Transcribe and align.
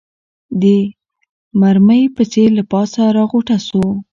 د 0.61 0.63
مرمۍ 1.59 2.03
په 2.15 2.23
څېر 2.31 2.49
له 2.57 2.63
پاسه 2.71 3.03
راغوټه 3.17 3.57
سو 3.67 3.83